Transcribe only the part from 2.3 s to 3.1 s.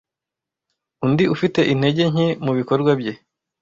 mubikorwa